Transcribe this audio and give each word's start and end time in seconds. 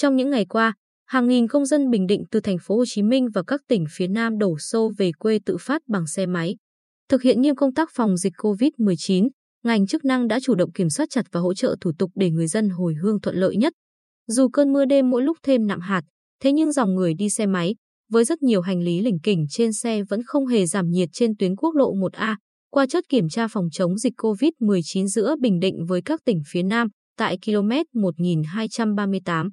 Trong 0.00 0.16
những 0.16 0.30
ngày 0.30 0.44
qua, 0.44 0.74
hàng 1.06 1.28
nghìn 1.28 1.48
công 1.48 1.66
dân 1.66 1.90
Bình 1.90 2.06
Định 2.06 2.24
từ 2.30 2.40
thành 2.40 2.56
phố 2.62 2.76
Hồ 2.76 2.84
Chí 2.86 3.02
Minh 3.02 3.28
và 3.34 3.42
các 3.46 3.60
tỉnh 3.68 3.84
phía 3.90 4.06
Nam 4.08 4.38
đổ 4.38 4.58
xô 4.58 4.92
về 4.98 5.10
quê 5.18 5.38
tự 5.46 5.56
phát 5.60 5.82
bằng 5.88 6.06
xe 6.06 6.26
máy. 6.26 6.56
Thực 7.08 7.22
hiện 7.22 7.40
nghiêm 7.40 7.54
công 7.54 7.74
tác 7.74 7.88
phòng 7.94 8.16
dịch 8.16 8.32
COVID-19, 8.36 9.28
ngành 9.64 9.86
chức 9.86 10.04
năng 10.04 10.28
đã 10.28 10.40
chủ 10.40 10.54
động 10.54 10.72
kiểm 10.72 10.90
soát 10.90 11.06
chặt 11.10 11.22
và 11.32 11.40
hỗ 11.40 11.54
trợ 11.54 11.76
thủ 11.80 11.92
tục 11.98 12.10
để 12.14 12.30
người 12.30 12.46
dân 12.46 12.68
hồi 12.68 12.94
hương 13.02 13.20
thuận 13.20 13.36
lợi 13.36 13.56
nhất. 13.56 13.72
Dù 14.26 14.48
cơn 14.48 14.72
mưa 14.72 14.84
đêm 14.84 15.10
mỗi 15.10 15.22
lúc 15.22 15.38
thêm 15.42 15.66
nặng 15.66 15.80
hạt, 15.80 16.02
thế 16.42 16.52
nhưng 16.52 16.72
dòng 16.72 16.94
người 16.94 17.14
đi 17.14 17.30
xe 17.30 17.46
máy 17.46 17.74
với 18.10 18.24
rất 18.24 18.42
nhiều 18.42 18.60
hành 18.60 18.82
lý 18.82 19.00
lỉnh 19.00 19.18
kỉnh 19.22 19.46
trên 19.50 19.72
xe 19.72 20.02
vẫn 20.02 20.20
không 20.26 20.46
hề 20.46 20.66
giảm 20.66 20.90
nhiệt 20.90 21.08
trên 21.12 21.36
tuyến 21.36 21.56
quốc 21.56 21.74
lộ 21.74 21.94
1A 21.94 22.36
qua 22.70 22.86
chốt 22.86 23.04
kiểm 23.08 23.28
tra 23.28 23.48
phòng 23.48 23.68
chống 23.72 23.98
dịch 23.98 24.14
COVID-19 24.16 25.06
giữa 25.06 25.34
Bình 25.40 25.60
Định 25.60 25.86
với 25.88 26.02
các 26.02 26.20
tỉnh 26.24 26.42
phía 26.46 26.62
Nam 26.62 26.88
tại 27.16 27.38
km 27.46 28.00
1238. 28.00 29.50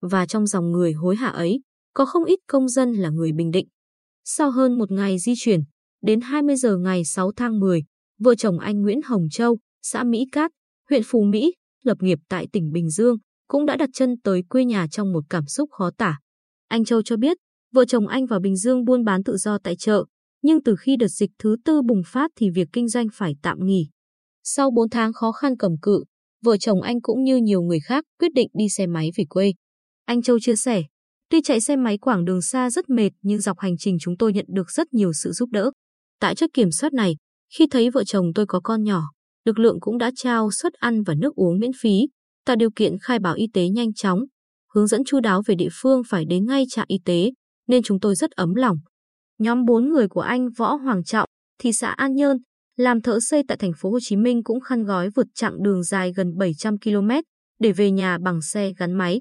Và 0.00 0.26
trong 0.26 0.46
dòng 0.46 0.72
người 0.72 0.92
hối 0.92 1.16
hả 1.16 1.28
ấy, 1.28 1.60
có 1.94 2.04
không 2.04 2.24
ít 2.24 2.38
công 2.46 2.68
dân 2.68 2.92
là 2.92 3.10
người 3.10 3.32
Bình 3.32 3.50
Định. 3.50 3.66
Sau 4.24 4.50
hơn 4.50 4.78
một 4.78 4.90
ngày 4.90 5.18
di 5.18 5.32
chuyển, 5.36 5.60
đến 6.02 6.20
20 6.20 6.56
giờ 6.56 6.76
ngày 6.76 7.04
6 7.04 7.32
tháng 7.36 7.60
10, 7.60 7.84
vợ 8.18 8.34
chồng 8.34 8.58
anh 8.58 8.82
Nguyễn 8.82 9.00
Hồng 9.04 9.28
Châu, 9.30 9.58
xã 9.82 10.04
Mỹ 10.04 10.24
Cát, 10.32 10.50
huyện 10.90 11.02
Phú 11.04 11.22
Mỹ, 11.22 11.54
lập 11.84 11.96
nghiệp 12.00 12.18
tại 12.28 12.46
tỉnh 12.52 12.72
Bình 12.72 12.90
Dương, 12.90 13.16
cũng 13.48 13.66
đã 13.66 13.76
đặt 13.76 13.90
chân 13.92 14.14
tới 14.24 14.42
quê 14.48 14.64
nhà 14.64 14.86
trong 14.90 15.12
một 15.12 15.24
cảm 15.30 15.46
xúc 15.46 15.70
khó 15.72 15.90
tả. 15.98 16.18
Anh 16.68 16.84
Châu 16.84 17.02
cho 17.02 17.16
biết, 17.16 17.36
vợ 17.72 17.84
chồng 17.84 18.06
anh 18.06 18.26
vào 18.26 18.40
Bình 18.40 18.56
Dương 18.56 18.84
buôn 18.84 19.04
bán 19.04 19.24
tự 19.24 19.36
do 19.36 19.58
tại 19.58 19.76
chợ, 19.76 20.04
nhưng 20.42 20.62
từ 20.62 20.76
khi 20.80 20.96
đợt 20.96 21.08
dịch 21.08 21.30
thứ 21.38 21.56
tư 21.64 21.82
bùng 21.82 22.02
phát 22.06 22.30
thì 22.36 22.50
việc 22.50 22.68
kinh 22.72 22.88
doanh 22.88 23.06
phải 23.12 23.34
tạm 23.42 23.58
nghỉ. 23.62 23.88
Sau 24.44 24.70
4 24.70 24.90
tháng 24.90 25.12
khó 25.12 25.32
khăn 25.32 25.56
cầm 25.56 25.72
cự, 25.82 26.04
vợ 26.44 26.56
chồng 26.56 26.82
anh 26.82 27.00
cũng 27.00 27.22
như 27.22 27.36
nhiều 27.36 27.62
người 27.62 27.80
khác 27.80 28.04
quyết 28.18 28.32
định 28.34 28.48
đi 28.58 28.68
xe 28.68 28.86
máy 28.86 29.10
về 29.16 29.24
quê. 29.28 29.52
Anh 30.08 30.22
Châu 30.22 30.38
chia 30.40 30.56
sẻ, 30.56 30.82
tuy 31.30 31.40
chạy 31.42 31.60
xe 31.60 31.76
máy 31.76 31.98
quãng 31.98 32.24
đường 32.24 32.42
xa 32.42 32.70
rất 32.70 32.90
mệt 32.90 33.10
nhưng 33.22 33.40
dọc 33.40 33.58
hành 33.58 33.76
trình 33.78 33.96
chúng 34.00 34.16
tôi 34.16 34.32
nhận 34.32 34.44
được 34.48 34.70
rất 34.70 34.94
nhiều 34.94 35.12
sự 35.12 35.32
giúp 35.32 35.48
đỡ. 35.52 35.70
Tại 36.20 36.34
chốt 36.34 36.50
kiểm 36.54 36.70
soát 36.70 36.92
này, 36.92 37.16
khi 37.54 37.66
thấy 37.70 37.90
vợ 37.90 38.04
chồng 38.04 38.26
tôi 38.34 38.46
có 38.46 38.60
con 38.60 38.82
nhỏ, 38.82 39.02
lực 39.44 39.58
lượng 39.58 39.80
cũng 39.80 39.98
đã 39.98 40.10
trao 40.16 40.50
suất 40.50 40.72
ăn 40.72 41.02
và 41.02 41.14
nước 41.14 41.34
uống 41.34 41.58
miễn 41.58 41.70
phí, 41.80 42.08
tạo 42.46 42.56
điều 42.56 42.70
kiện 42.76 42.96
khai 43.02 43.18
báo 43.18 43.34
y 43.34 43.46
tế 43.52 43.68
nhanh 43.68 43.94
chóng, 43.94 44.20
hướng 44.74 44.86
dẫn 44.86 45.04
chu 45.04 45.20
đáo 45.20 45.42
về 45.46 45.54
địa 45.54 45.68
phương 45.72 46.02
phải 46.08 46.24
đến 46.24 46.46
ngay 46.46 46.64
trạm 46.68 46.84
y 46.88 46.96
tế, 47.04 47.30
nên 47.66 47.82
chúng 47.82 48.00
tôi 48.00 48.14
rất 48.14 48.30
ấm 48.30 48.54
lòng. 48.54 48.76
Nhóm 49.38 49.64
4 49.64 49.88
người 49.88 50.08
của 50.08 50.20
anh 50.20 50.48
Võ 50.58 50.74
Hoàng 50.74 51.04
Trọng, 51.04 51.28
thị 51.58 51.72
xã 51.72 51.88
An 51.90 52.14
Nhơn, 52.14 52.36
làm 52.76 53.02
thợ 53.02 53.20
xây 53.20 53.42
tại 53.48 53.56
thành 53.56 53.72
phố 53.78 53.90
Hồ 53.90 53.98
Chí 54.02 54.16
Minh 54.16 54.42
cũng 54.44 54.60
khăn 54.60 54.84
gói 54.84 55.10
vượt 55.10 55.26
chặng 55.34 55.62
đường 55.62 55.82
dài 55.82 56.12
gần 56.16 56.36
700 56.38 56.78
km 56.78 57.10
để 57.60 57.72
về 57.72 57.90
nhà 57.90 58.18
bằng 58.18 58.42
xe 58.42 58.72
gắn 58.78 58.92
máy. 58.92 59.20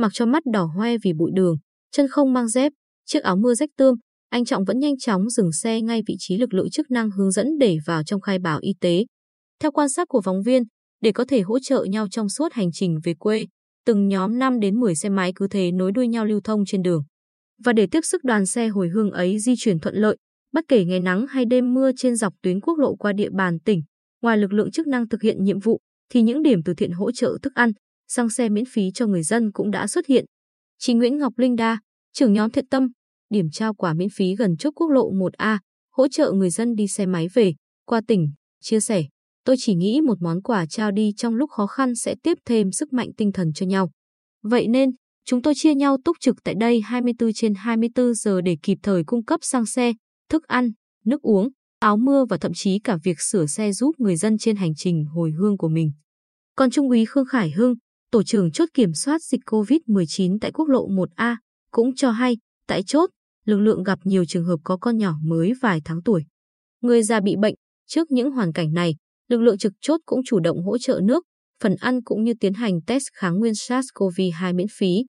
Mặc 0.00 0.12
cho 0.14 0.26
mắt 0.26 0.42
đỏ 0.52 0.64
hoe 0.64 0.98
vì 0.98 1.12
bụi 1.12 1.30
đường, 1.34 1.56
chân 1.92 2.08
không 2.08 2.32
mang 2.32 2.48
dép, 2.48 2.72
chiếc 3.06 3.22
áo 3.22 3.36
mưa 3.36 3.54
rách 3.54 3.70
tươm, 3.76 3.94
anh 4.30 4.44
Trọng 4.44 4.64
vẫn 4.64 4.78
nhanh 4.78 4.98
chóng 4.98 5.30
dừng 5.30 5.52
xe 5.52 5.80
ngay 5.80 6.02
vị 6.06 6.14
trí 6.18 6.36
lực 6.36 6.54
lượng 6.54 6.70
chức 6.70 6.90
năng 6.90 7.10
hướng 7.10 7.30
dẫn 7.30 7.58
để 7.58 7.78
vào 7.86 8.02
trong 8.02 8.20
khai 8.20 8.38
báo 8.38 8.58
y 8.62 8.72
tế. 8.80 9.04
Theo 9.62 9.70
quan 9.70 9.88
sát 9.88 10.08
của 10.08 10.20
phóng 10.20 10.42
viên, 10.42 10.62
để 11.00 11.12
có 11.12 11.24
thể 11.28 11.40
hỗ 11.40 11.58
trợ 11.58 11.84
nhau 11.84 12.06
trong 12.10 12.28
suốt 12.28 12.52
hành 12.52 12.72
trình 12.72 12.98
về 13.04 13.14
quê, 13.18 13.46
từng 13.86 14.08
nhóm 14.08 14.38
5 14.38 14.60
đến 14.60 14.80
10 14.80 14.94
xe 14.94 15.08
máy 15.08 15.32
cứ 15.36 15.48
thế 15.48 15.72
nối 15.72 15.92
đuôi 15.92 16.08
nhau 16.08 16.24
lưu 16.24 16.40
thông 16.44 16.64
trên 16.66 16.82
đường. 16.82 17.02
Và 17.64 17.72
để 17.72 17.86
tiếp 17.90 18.00
sức 18.02 18.24
đoàn 18.24 18.46
xe 18.46 18.68
hồi 18.68 18.88
hương 18.88 19.10
ấy 19.10 19.38
di 19.38 19.54
chuyển 19.58 19.78
thuận 19.78 19.94
lợi, 19.94 20.16
bất 20.52 20.64
kể 20.68 20.84
ngày 20.84 21.00
nắng 21.00 21.26
hay 21.26 21.44
đêm 21.44 21.74
mưa 21.74 21.90
trên 21.96 22.16
dọc 22.16 22.34
tuyến 22.42 22.60
quốc 22.60 22.78
lộ 22.78 22.96
qua 22.96 23.12
địa 23.12 23.30
bàn 23.32 23.58
tỉnh, 23.64 23.82
ngoài 24.22 24.38
lực 24.38 24.52
lượng 24.52 24.70
chức 24.70 24.86
năng 24.86 25.08
thực 25.08 25.22
hiện 25.22 25.44
nhiệm 25.44 25.58
vụ, 25.58 25.80
thì 26.12 26.22
những 26.22 26.42
điểm 26.42 26.62
từ 26.64 26.74
thiện 26.74 26.92
hỗ 26.92 27.12
trợ 27.12 27.38
thức 27.42 27.54
ăn, 27.54 27.72
xăng 28.10 28.30
xe 28.30 28.48
miễn 28.48 28.64
phí 28.64 28.90
cho 28.94 29.06
người 29.06 29.22
dân 29.22 29.52
cũng 29.52 29.70
đã 29.70 29.86
xuất 29.86 30.06
hiện. 30.06 30.24
Chị 30.78 30.94
Nguyễn 30.94 31.18
Ngọc 31.18 31.38
Linh 31.38 31.56
Đa, 31.56 31.80
trưởng 32.12 32.32
nhóm 32.32 32.50
thiện 32.50 32.66
tâm, 32.66 32.88
điểm 33.30 33.50
trao 33.52 33.74
quà 33.74 33.94
miễn 33.94 34.08
phí 34.08 34.36
gần 34.36 34.56
chốt 34.56 34.70
quốc 34.74 34.90
lộ 34.90 35.12
1A, 35.12 35.58
hỗ 35.92 36.08
trợ 36.08 36.32
người 36.32 36.50
dân 36.50 36.74
đi 36.74 36.88
xe 36.88 37.06
máy 37.06 37.28
về, 37.34 37.54
qua 37.86 38.00
tỉnh, 38.08 38.32
chia 38.60 38.80
sẻ. 38.80 39.04
Tôi 39.44 39.56
chỉ 39.58 39.74
nghĩ 39.74 40.00
một 40.00 40.22
món 40.22 40.42
quà 40.42 40.66
trao 40.66 40.90
đi 40.90 41.12
trong 41.16 41.34
lúc 41.34 41.50
khó 41.50 41.66
khăn 41.66 41.94
sẽ 41.94 42.14
tiếp 42.22 42.38
thêm 42.44 42.72
sức 42.72 42.92
mạnh 42.92 43.08
tinh 43.16 43.32
thần 43.32 43.52
cho 43.52 43.66
nhau. 43.66 43.90
Vậy 44.42 44.68
nên, 44.68 44.90
chúng 45.24 45.42
tôi 45.42 45.54
chia 45.56 45.74
nhau 45.74 45.96
túc 46.04 46.16
trực 46.20 46.36
tại 46.44 46.54
đây 46.60 46.80
24 46.80 47.32
trên 47.32 47.54
24 47.54 48.14
giờ 48.14 48.40
để 48.40 48.56
kịp 48.62 48.78
thời 48.82 49.04
cung 49.04 49.24
cấp 49.24 49.40
xăng 49.42 49.66
xe, 49.66 49.92
thức 50.28 50.44
ăn, 50.46 50.70
nước 51.04 51.22
uống, 51.22 51.48
áo 51.78 51.96
mưa 51.96 52.24
và 52.24 52.36
thậm 52.38 52.52
chí 52.54 52.78
cả 52.78 52.98
việc 53.04 53.20
sửa 53.20 53.46
xe 53.46 53.72
giúp 53.72 53.94
người 53.98 54.16
dân 54.16 54.38
trên 54.38 54.56
hành 54.56 54.74
trình 54.74 55.04
hồi 55.04 55.30
hương 55.30 55.58
của 55.58 55.68
mình. 55.68 55.92
Còn 56.56 56.70
Trung 56.70 56.88
úy 56.88 57.04
Khương 57.04 57.26
Khải 57.26 57.50
Hưng, 57.50 57.74
tổ 58.10 58.22
trưởng 58.22 58.50
chốt 58.50 58.68
kiểm 58.74 58.94
soát 58.94 59.22
dịch 59.22 59.40
COVID-19 59.46 60.38
tại 60.40 60.52
quốc 60.52 60.68
lộ 60.68 60.88
1A, 60.88 61.36
cũng 61.70 61.94
cho 61.94 62.10
hay, 62.10 62.36
tại 62.66 62.82
chốt, 62.82 63.10
lực 63.44 63.58
lượng 63.58 63.82
gặp 63.82 63.98
nhiều 64.04 64.24
trường 64.24 64.44
hợp 64.44 64.56
có 64.64 64.76
con 64.76 64.98
nhỏ 64.98 65.14
mới 65.24 65.52
vài 65.62 65.80
tháng 65.84 66.02
tuổi. 66.02 66.24
Người 66.80 67.02
già 67.02 67.20
bị 67.20 67.36
bệnh, 67.36 67.54
trước 67.86 68.10
những 68.10 68.30
hoàn 68.30 68.52
cảnh 68.52 68.72
này, 68.72 68.94
lực 69.28 69.40
lượng 69.40 69.58
trực 69.58 69.72
chốt 69.80 70.00
cũng 70.06 70.20
chủ 70.26 70.40
động 70.40 70.64
hỗ 70.64 70.78
trợ 70.78 71.00
nước, 71.02 71.24
phần 71.62 71.74
ăn 71.80 72.02
cũng 72.02 72.24
như 72.24 72.34
tiến 72.40 72.54
hành 72.54 72.80
test 72.86 73.04
kháng 73.12 73.38
nguyên 73.38 73.52
SARS-CoV-2 73.52 74.54
miễn 74.54 74.66
phí. 74.78 75.04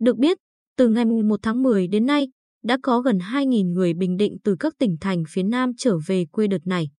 Được 0.00 0.16
biết, 0.16 0.38
từ 0.76 0.88
ngày 0.88 1.04
1 1.04 1.40
tháng 1.42 1.62
10 1.62 1.88
đến 1.88 2.06
nay, 2.06 2.28
đã 2.62 2.78
có 2.82 3.00
gần 3.00 3.18
2.000 3.18 3.72
người 3.72 3.94
Bình 3.94 4.16
Định 4.16 4.36
từ 4.44 4.56
các 4.60 4.74
tỉnh 4.78 4.96
thành 5.00 5.22
phía 5.28 5.42
Nam 5.42 5.70
trở 5.78 5.96
về 6.06 6.24
quê 6.32 6.46
đợt 6.46 6.66
này. 6.66 6.90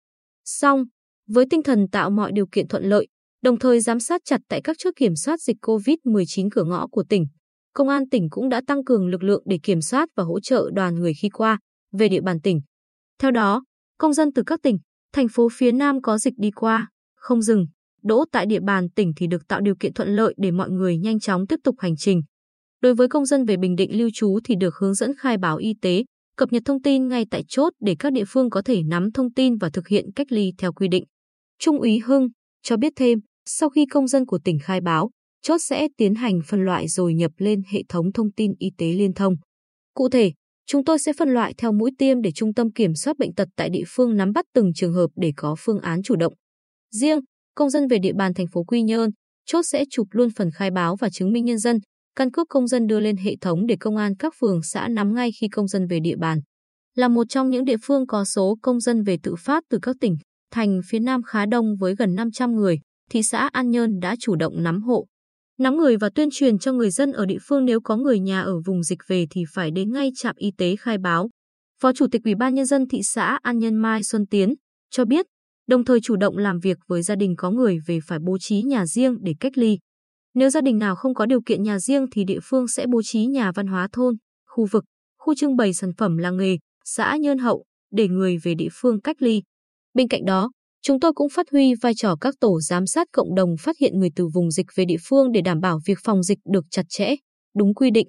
Song, 0.45 0.83
với 1.27 1.45
tinh 1.49 1.63
thần 1.63 1.87
tạo 1.91 2.09
mọi 2.09 2.31
điều 2.31 2.45
kiện 2.51 2.67
thuận 2.67 2.83
lợi, 2.83 3.07
đồng 3.43 3.59
thời 3.59 3.79
giám 3.79 3.99
sát 3.99 4.21
chặt 4.25 4.41
tại 4.49 4.61
các 4.63 4.77
chốt 4.79 4.91
kiểm 4.95 5.15
soát 5.15 5.41
dịch 5.41 5.57
COVID-19 5.61 6.49
cửa 6.51 6.63
ngõ 6.63 6.87
của 6.87 7.03
tỉnh, 7.09 7.27
Công 7.73 7.89
an 7.89 8.09
tỉnh 8.09 8.29
cũng 8.29 8.49
đã 8.49 8.61
tăng 8.67 8.83
cường 8.83 9.07
lực 9.07 9.23
lượng 9.23 9.43
để 9.45 9.59
kiểm 9.63 9.81
soát 9.81 10.09
và 10.15 10.23
hỗ 10.23 10.39
trợ 10.39 10.69
đoàn 10.73 10.95
người 10.95 11.13
khi 11.21 11.29
qua, 11.29 11.59
về 11.91 12.09
địa 12.09 12.21
bàn 12.21 12.41
tỉnh. 12.41 12.61
Theo 13.19 13.31
đó, 13.31 13.63
công 13.97 14.13
dân 14.13 14.33
từ 14.33 14.43
các 14.45 14.59
tỉnh, 14.63 14.77
thành 15.13 15.27
phố 15.27 15.47
phía 15.53 15.71
Nam 15.71 16.01
có 16.01 16.17
dịch 16.17 16.33
đi 16.37 16.51
qua, 16.51 16.89
không 17.15 17.41
dừng, 17.41 17.65
đỗ 18.03 18.25
tại 18.31 18.45
địa 18.45 18.59
bàn 18.59 18.89
tỉnh 18.89 19.13
thì 19.15 19.27
được 19.27 19.47
tạo 19.47 19.61
điều 19.61 19.75
kiện 19.79 19.93
thuận 19.93 20.15
lợi 20.15 20.33
để 20.37 20.51
mọi 20.51 20.69
người 20.69 20.97
nhanh 20.97 21.19
chóng 21.19 21.47
tiếp 21.47 21.59
tục 21.63 21.75
hành 21.79 21.95
trình. 21.95 22.21
Đối 22.81 22.95
với 22.95 23.07
công 23.07 23.25
dân 23.25 23.45
về 23.45 23.57
Bình 23.57 23.75
Định 23.75 23.97
lưu 23.97 24.09
trú 24.13 24.39
thì 24.43 24.55
được 24.55 24.75
hướng 24.75 24.93
dẫn 24.93 25.11
khai 25.17 25.37
báo 25.37 25.57
y 25.57 25.73
tế, 25.81 26.03
cập 26.37 26.51
nhật 26.51 26.63
thông 26.65 26.81
tin 26.81 27.07
ngay 27.07 27.25
tại 27.31 27.43
chốt 27.47 27.73
để 27.79 27.95
các 27.99 28.13
địa 28.13 28.25
phương 28.27 28.49
có 28.49 28.61
thể 28.61 28.83
nắm 28.83 29.11
thông 29.11 29.33
tin 29.33 29.57
và 29.57 29.69
thực 29.69 29.87
hiện 29.87 30.05
cách 30.15 30.31
ly 30.31 30.53
theo 30.57 30.73
quy 30.73 30.87
định. 30.87 31.03
Trung 31.59 31.79
úy 31.79 31.99
Hưng 31.99 32.27
cho 32.63 32.77
biết 32.77 32.93
thêm, 32.95 33.19
sau 33.45 33.69
khi 33.69 33.85
công 33.85 34.07
dân 34.07 34.25
của 34.25 34.39
tỉnh 34.43 34.59
khai 34.59 34.81
báo, 34.81 35.09
chốt 35.41 35.57
sẽ 35.57 35.87
tiến 35.97 36.15
hành 36.15 36.39
phân 36.47 36.65
loại 36.65 36.87
rồi 36.87 37.13
nhập 37.13 37.31
lên 37.37 37.61
hệ 37.71 37.83
thống 37.89 38.13
thông 38.13 38.31
tin 38.31 38.53
y 38.59 38.69
tế 38.77 38.85
liên 38.85 39.13
thông. 39.13 39.35
Cụ 39.93 40.09
thể, 40.09 40.31
chúng 40.65 40.85
tôi 40.85 40.99
sẽ 40.99 41.13
phân 41.19 41.29
loại 41.29 41.53
theo 41.57 41.71
mũi 41.71 41.91
tiêm 41.97 42.21
để 42.21 42.31
Trung 42.35 42.53
tâm 42.53 42.71
Kiểm 42.71 42.95
soát 42.95 43.17
Bệnh 43.17 43.33
tật 43.33 43.47
tại 43.55 43.69
địa 43.69 43.83
phương 43.87 44.17
nắm 44.17 44.31
bắt 44.33 44.45
từng 44.53 44.71
trường 44.75 44.93
hợp 44.93 45.07
để 45.15 45.31
có 45.37 45.55
phương 45.59 45.79
án 45.79 46.03
chủ 46.03 46.15
động. 46.15 46.33
Riêng, 46.91 47.19
công 47.55 47.69
dân 47.69 47.87
về 47.87 47.97
địa 47.99 48.13
bàn 48.17 48.33
thành 48.33 48.47
phố 48.53 48.63
Quy 48.63 48.81
Nhơn, 48.81 49.09
chốt 49.45 49.61
sẽ 49.63 49.83
chụp 49.89 50.07
luôn 50.11 50.29
phần 50.35 50.51
khai 50.51 50.71
báo 50.71 50.95
và 50.95 51.09
chứng 51.09 51.31
minh 51.31 51.45
nhân 51.45 51.59
dân, 51.59 51.77
căn 52.15 52.31
cước 52.31 52.47
công 52.49 52.67
dân 52.67 52.87
đưa 52.87 52.99
lên 52.99 53.17
hệ 53.17 53.35
thống 53.41 53.65
để 53.65 53.75
công 53.79 53.97
an 53.97 54.15
các 54.19 54.33
phường 54.39 54.63
xã 54.63 54.87
nắm 54.87 55.13
ngay 55.13 55.29
khi 55.41 55.47
công 55.47 55.67
dân 55.67 55.87
về 55.87 55.99
địa 55.99 56.15
bàn. 56.15 56.39
Là 56.95 57.07
một 57.07 57.29
trong 57.29 57.49
những 57.49 57.65
địa 57.65 57.77
phương 57.83 58.07
có 58.07 58.25
số 58.25 58.57
công 58.61 58.79
dân 58.79 59.03
về 59.03 59.17
tự 59.23 59.35
phát 59.39 59.63
từ 59.69 59.79
các 59.81 59.95
tỉnh, 59.99 60.17
thành 60.51 60.81
phía 60.87 60.99
Nam 60.99 61.23
khá 61.23 61.45
đông 61.45 61.75
với 61.79 61.95
gần 61.95 62.15
500 62.15 62.51
người, 62.51 62.79
thị 63.13 63.23
xã 63.23 63.49
An 63.53 63.69
Nhơn 63.69 63.99
đã 63.99 64.15
chủ 64.19 64.35
động 64.35 64.63
nắm 64.63 64.81
hộ, 64.81 65.05
nắm 65.59 65.77
người 65.77 65.97
và 65.97 66.09
tuyên 66.09 66.29
truyền 66.31 66.59
cho 66.59 66.73
người 66.73 66.89
dân 66.89 67.11
ở 67.11 67.25
địa 67.25 67.37
phương 67.41 67.65
nếu 67.65 67.81
có 67.81 67.97
người 67.97 68.19
nhà 68.19 68.41
ở 68.41 68.61
vùng 68.65 68.83
dịch 68.83 68.99
về 69.07 69.25
thì 69.29 69.43
phải 69.53 69.71
đến 69.71 69.93
ngay 69.93 70.11
trạm 70.15 70.35
y 70.37 70.51
tế 70.57 70.75
khai 70.75 70.97
báo. 70.97 71.29
Phó 71.81 71.93
Chủ 71.93 72.07
tịch 72.11 72.21
Ủy 72.23 72.35
ban 72.35 72.55
Nhân 72.55 72.65
dân 72.65 72.87
thị 72.87 73.03
xã 73.03 73.39
An 73.41 73.59
Nhân 73.59 73.75
Mai 73.75 74.03
Xuân 74.03 74.25
Tiến 74.25 74.53
cho 74.89 75.05
biết, 75.05 75.25
đồng 75.67 75.85
thời 75.85 76.01
chủ 76.01 76.15
động 76.15 76.37
làm 76.37 76.59
việc 76.59 76.77
với 76.87 77.01
gia 77.01 77.15
đình 77.15 77.35
có 77.37 77.51
người 77.51 77.79
về 77.87 77.99
phải 78.07 78.19
bố 78.19 78.37
trí 78.37 78.61
nhà 78.61 78.85
riêng 78.85 79.17
để 79.21 79.33
cách 79.39 79.57
ly. 79.57 79.79
Nếu 80.33 80.49
gia 80.49 80.61
đình 80.61 80.77
nào 80.77 80.95
không 80.95 81.13
có 81.13 81.25
điều 81.25 81.41
kiện 81.41 81.63
nhà 81.63 81.79
riêng 81.79 82.05
thì 82.11 82.23
địa 82.23 82.39
phương 82.43 82.67
sẽ 82.67 82.85
bố 82.91 83.01
trí 83.03 83.25
nhà 83.25 83.51
văn 83.51 83.67
hóa 83.67 83.87
thôn, 83.91 84.15
khu 84.47 84.67
vực, 84.71 84.83
khu 85.17 85.35
trưng 85.35 85.55
bày 85.55 85.73
sản 85.73 85.91
phẩm 85.97 86.17
làng 86.17 86.37
nghề, 86.37 86.57
xã 86.85 87.17
Nhơn 87.17 87.37
Hậu 87.37 87.63
để 87.91 88.07
người 88.07 88.37
về 88.37 88.55
địa 88.55 88.69
phương 88.71 89.01
cách 89.01 89.21
ly. 89.21 89.41
Bên 89.93 90.07
cạnh 90.07 90.25
đó, 90.25 90.51
Chúng 90.85 90.99
tôi 90.99 91.13
cũng 91.13 91.29
phát 91.29 91.45
huy 91.51 91.73
vai 91.81 91.93
trò 91.95 92.15
các 92.21 92.35
tổ 92.39 92.61
giám 92.61 92.87
sát 92.87 93.07
cộng 93.11 93.35
đồng 93.35 93.55
phát 93.59 93.77
hiện 93.79 93.99
người 93.99 94.09
từ 94.15 94.27
vùng 94.33 94.51
dịch 94.51 94.65
về 94.75 94.85
địa 94.85 94.97
phương 95.03 95.31
để 95.31 95.41
đảm 95.41 95.59
bảo 95.59 95.79
việc 95.85 95.97
phòng 96.03 96.23
dịch 96.23 96.39
được 96.53 96.65
chặt 96.71 96.83
chẽ, 96.89 97.15
đúng 97.55 97.73
quy 97.73 97.91
định. 97.91 98.07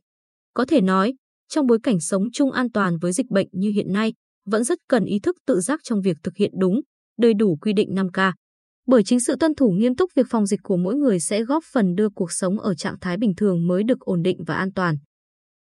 Có 0.54 0.64
thể 0.64 0.80
nói, 0.80 1.14
trong 1.48 1.66
bối 1.66 1.78
cảnh 1.82 2.00
sống 2.00 2.22
chung 2.32 2.52
an 2.52 2.72
toàn 2.72 2.98
với 2.98 3.12
dịch 3.12 3.26
bệnh 3.30 3.48
như 3.52 3.70
hiện 3.70 3.92
nay, 3.92 4.12
vẫn 4.46 4.64
rất 4.64 4.78
cần 4.88 5.04
ý 5.04 5.18
thức 5.18 5.36
tự 5.46 5.60
giác 5.60 5.80
trong 5.82 6.00
việc 6.00 6.16
thực 6.22 6.36
hiện 6.36 6.50
đúng, 6.58 6.80
đầy 7.18 7.34
đủ 7.34 7.56
quy 7.60 7.72
định 7.72 7.88
5K. 7.94 8.32
Bởi 8.86 9.02
chính 9.04 9.20
sự 9.20 9.36
tuân 9.40 9.54
thủ 9.54 9.70
nghiêm 9.70 9.96
túc 9.96 10.10
việc 10.16 10.26
phòng 10.30 10.46
dịch 10.46 10.60
của 10.62 10.76
mỗi 10.76 10.94
người 10.94 11.20
sẽ 11.20 11.42
góp 11.42 11.64
phần 11.72 11.94
đưa 11.94 12.08
cuộc 12.14 12.32
sống 12.32 12.60
ở 12.60 12.74
trạng 12.74 12.98
thái 13.00 13.16
bình 13.16 13.32
thường 13.36 13.66
mới 13.66 13.82
được 13.84 14.00
ổn 14.00 14.22
định 14.22 14.44
và 14.46 14.54
an 14.54 14.72
toàn. 14.72 14.96